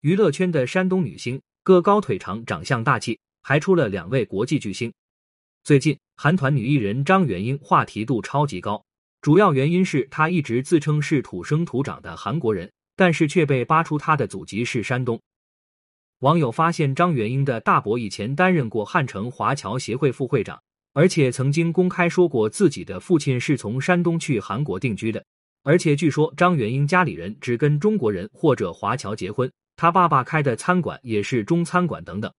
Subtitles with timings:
[0.00, 4.92] 娱乐圈的山东女星，个高腿长，长相大气，还出了两位国际巨星。
[5.64, 8.84] 最近，韩团女艺人张元英话题度超级高，
[9.20, 15.20] 主要原因是她一直自称是土生土长的韩国人，但是却被扒出她的祖籍是山东。
[16.20, 20.62] 网友发现张元英的大伯以前担任过汉城华侨协会副会长，
[20.92, 25.24] 而且曾经公开说过自己的父亲是从山东去韩国定居的。
[25.64, 32.30] 而且据说张元英家里人只跟中国人或者华侨结婚，他爸爸开的餐馆也是中餐馆等等。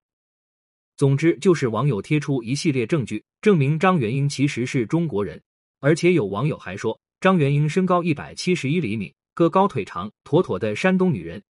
[0.98, 5.42] 总之，就是网友贴出一系列证据，证明张元英其实是中国人。
[5.80, 11.42] 而且有网友还说，张元英身高一百七十一厘米，个高腿长，妥妥的山东女人。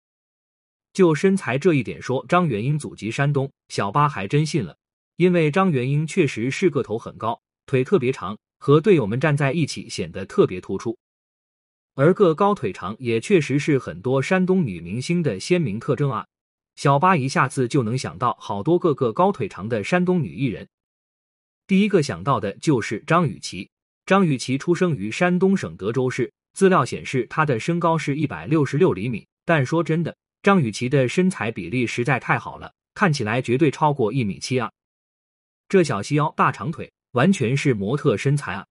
[0.92, 4.76] 就身材这一点说，张元英祖籍山东，小八还真信了。
[5.16, 10.96] 因为张元英确实是个头很高，腿特别长，和队友们站在一起显得特别突出。
[11.94, 16.26] 而个高腿长也确实是很多山东女明星的鲜明特征啊。
[16.76, 20.66] 小八一下子就能想到好多个个高腿长的山东女艺人。
[21.66, 23.68] 第一个想到的就是张雨绮。
[24.06, 30.16] 张雨绮出生于山东省德州市，资料显示她的身高是一百六十六厘米，但说真的。
[30.42, 34.72] 张雨绮的身材比例实在太好了，看起来绝对超过一米七啊！
[35.68, 38.66] 这小细腰、大长腿，完全是模特身材啊！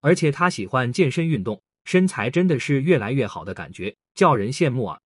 [0.00, 4.98] 而且她喜欢健身运动，身材真的是越来越好的感觉，叫人羡慕啊！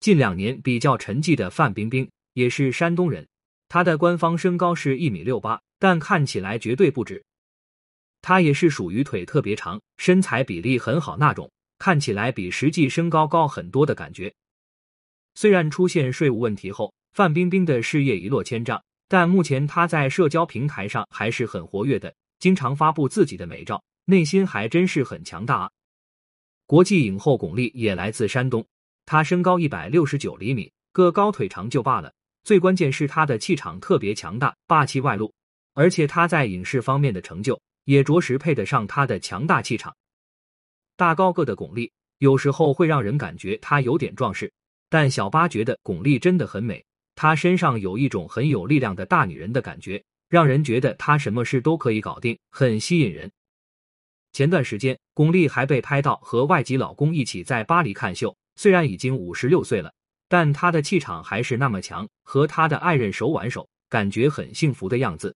[0.00, 3.26] 近两年比较沉寂的范冰冰也是山东人，
[3.68, 7.24] 她的官方身高是一米六八，但看起来绝对不止。
[8.20, 14.32] 她也是属于腿特别长、身材比例很好那种，看起来比实际身高高很多的感觉。
[15.34, 25.70] 虽然出现税务问题后，范冰冰的事业一落千丈，但目前她在社交平台上还是很活跃的，经常发布自己的美照，内心还真是很强大啊。
[26.66, 28.66] 国际影后巩俐也来自山东，
[29.04, 35.32] 她身高一百六十九厘米，个高腿长就罢了，最关键是她的气场特别强大，霸气外露，
[35.74, 39.94] 而且她在影视方面的成就也着实配得上她的强大气场。
[40.96, 44.52] 大高个的巩俐有时候会让人感觉她有点壮实。
[44.88, 46.84] 但小八觉得巩俐真的很美，
[47.14, 53.30] 她身上有一种很有力量的大女人的感觉，让人觉得她什么事都可以搞定，很吸引人。
[54.32, 59.90] 前段时间，巩俐还被拍到和外籍老公一起在巴黎看秀，虽然已经五十六岁了，
[60.28, 65.34] 但她的气场还是那么强，和她的爱人手挽手，感觉很幸福的样子。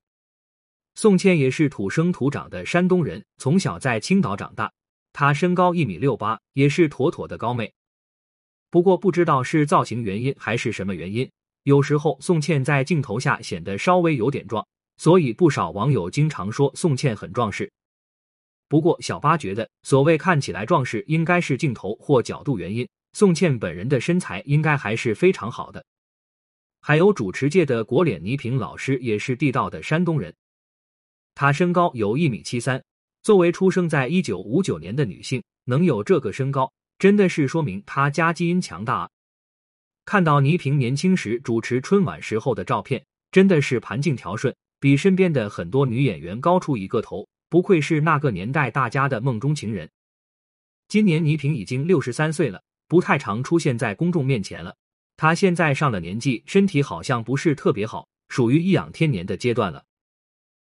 [0.97, 4.71] 宋茜也是土生土长的山东人，从小在青岛长大，
[5.15, 7.73] 她身高一米六八，也是妥妥的高妹。
[8.69, 11.31] 不过不知道是造型原因还是什么原因，
[11.63, 14.67] 有时候宋茜在镜头下显得稍微有点壮，
[14.99, 17.73] 所以不少网友经常说宋茜很壮实。
[18.71, 25.85] 不过小八觉得，所谓看起来壮实，应该是镜头或角度原因，宋茜本人的身材应该还是非常好的。
[26.81, 30.33] 还有主持界的国脸倪萍老师也是地道的山东人，
[31.35, 32.81] 她身高有一米七三，
[33.25, 36.73] 作为出生在一九五九年的女性，能有这个身高。
[36.97, 39.11] 真的是说明她家基因强大啊！
[40.05, 49.91] 看到倪萍年轻时主持春晚时候的照片，真的是盘净条顺，比身边的很多女演员高出一个头，不愧是那个年代大家的梦中情人。
[50.89, 54.77] 今年倪萍已经六十三岁了，不太常出现在公众面前了。
[55.17, 59.85] 她现在上了年纪，身体好像不是特别好，属于颐养天年的阶段了。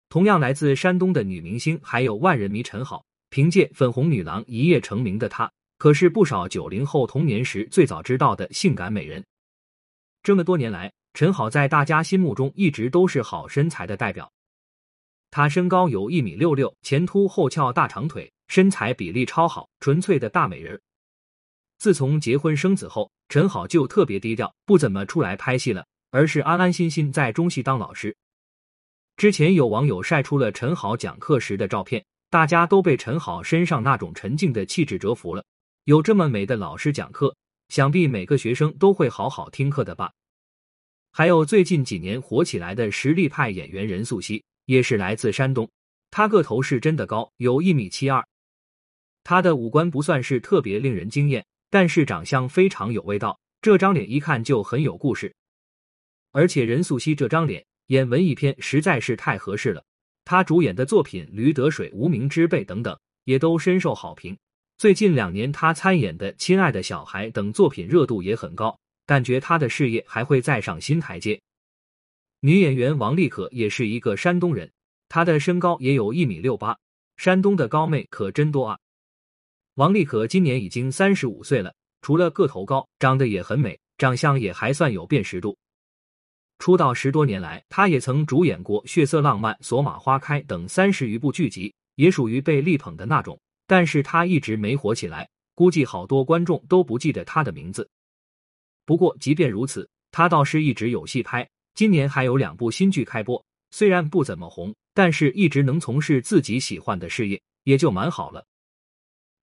[0.09, 5.51] 同样来自山东的女明星还有万人迷陈好，凭借《粉红女郎》一夜成名的她。
[5.77, 9.23] 可是不少九零后童年时最早知道的性感美人。
[10.23, 14.31] 这么多年来，陈好在大家心目中一直都是好身材的代表。
[15.35, 20.81] 她身高有一米六六，前凸后翘大长腿，身材比例超好，纯粹的大美人。
[21.77, 28.15] 自从结婚生子后，陈好就特别低调，不怎么出来拍戏了，而是安安心心在中戏当老师。
[29.17, 35.43] 之前有网友晒出了陈好讲课时的照片，大家都被陈好身上那种沉静的气质折服了。
[35.83, 37.35] 有这么美的老师讲课，
[37.67, 40.13] 想必每个学生都会好好听课的吧。
[41.11, 45.69] 还有最近几年火起来的实力派演员任素汐，也是来自山东。
[46.11, 48.25] 他个头是真的高，有一米七二。
[49.23, 53.39] 他的五官不算是特别令人惊艳，但是长相非常有味道。
[53.61, 55.33] 这张脸一看就很有故事，
[56.31, 59.83] 而且任素汐这张脸演文艺片实在是太合适了。
[60.23, 64.37] 她主演的作品《驴得水》《无名之辈》等等，也都深受好评。
[64.77, 71.41] 最近两年，他参演的《亲爱的小孩》等作品热度也很高，感觉他的事业还会再上新台阶。
[72.45, 74.71] 女演员王丽可也是一个山东人，
[75.09, 76.77] 她的身高也有一米六八，
[77.17, 78.77] 山东的高妹可真多啊！
[79.73, 85.57] 王丽可今年已经三十五岁了，除了个头高，长得也很美，长相也还算有辨识度。
[86.59, 93.41] 出道十多年来，她也曾主演过《血色浪漫》《索玛花开》等三十余部剧集，也属于被力捧的那种。
[93.65, 97.89] 但是她一直没火起来，估计好多观众都不记得她的名字。
[98.85, 103.45] 不过即便如此，她倒是一直有戏拍，今年还有两部新剧开播。
[103.71, 108.45] 虽然不怎么红，但是一直能从事自己喜欢的事业，也就蛮好了。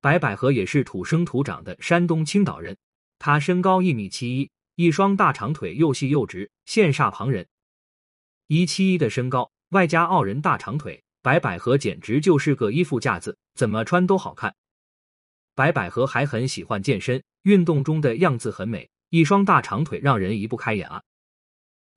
[0.00, 2.74] 白百合也是土生土长的山东青岛人，
[3.18, 7.46] 她身高一米七一，一双大长腿又细又直，羡煞旁人。
[8.46, 14.54] 一七一的身高，外加傲人大长腿，白百合简直就是个衣服架子，怎么穿都好看。
[15.54, 21.02] 白百合还很喜欢健身，运动中的样子很美，一双大长腿让人移不开眼啊。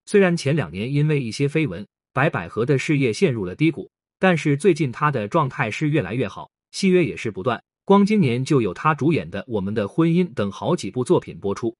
[0.05, 7.61] 虽然前两年因为一些绯闻，白百合的事业陷入了低谷，但是最近她的状态是越来越好，戏约也是不断。
[7.83, 11.75] 光今年就有她主演的《我们的婚姻》等好几部作品播出。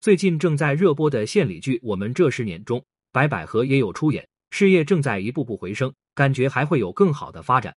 [0.00, 7.74] 最近正在热播的献礼剧《我们这十年》中，白百合也有出演，事业正在一步步回升，感觉还会有更好的发展。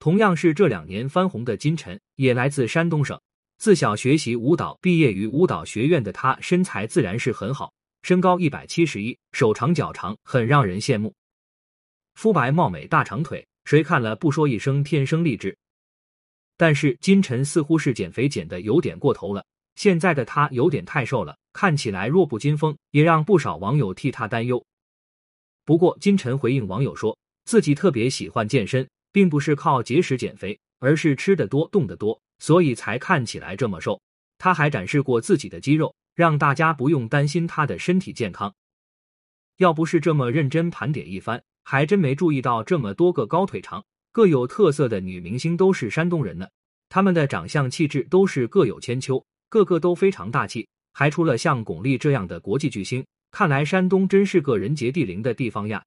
[0.00, 3.20] 同样是这两年翻红的金晨，也来自山东省，
[3.58, 7.72] 自小学习舞蹈，毕业于舞蹈学院的她，身材自然是很好。
[8.02, 11.14] 身高一百七十一，手长脚长，很让人羡慕。
[12.14, 15.56] 肤白貌美，大长腿，谁看了不说一声天生丽质？
[16.56, 19.44] 但是金晨似乎是减肥减的有点过头了，
[19.76, 24.64] 现在的她有点太瘦了，看起来弱不禁风，也让不少网友替她担忧。
[25.64, 34.00] 不过金晨回应网友说，自己特别喜欢健身，并不是靠节食减肥，而是吃的多，动的多，所以才看起来这么瘦。
[34.38, 35.94] 她还展示过自己的肌肉。
[36.18, 38.52] 让大家不用担心她的身体健康。
[39.58, 46.48] 要不是这么认真盘点一番，还真没注意到这么多个高腿长、各有特色的女明星都是山东人呢。
[46.88, 53.06] 她们的长相气质都是各有千秋，个个都非常大气，还出了像巩俐这样的国际巨星。
[53.30, 55.84] 看来山东真是个人杰地灵的地方呀。